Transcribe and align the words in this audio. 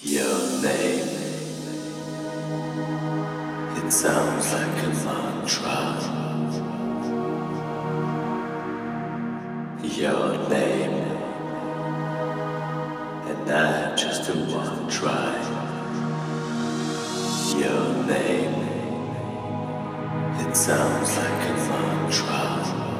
Your 0.00 0.62
name. 0.62 1.08
It 3.76 3.92
sounds 3.92 4.52
like 4.52 4.82
a 4.82 4.88
mantra. 5.04 5.98
Your 9.84 10.48
name. 10.48 10.92
And 13.28 13.50
I 13.50 13.94
just 13.94 14.24
try. 14.90 15.34
Your 17.58 18.04
name. 18.06 18.54
It 20.40 20.56
sounds 20.56 21.16
like 21.18 21.48
a 21.48 21.54
mantra. 21.68 22.91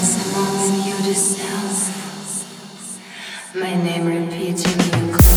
Salons 0.00 0.86
you 0.86 0.94
the 1.08 1.14
cells. 1.14 1.90
My 3.54 3.74
name 3.82 4.06
repeating 4.06 4.78
you 4.78 5.27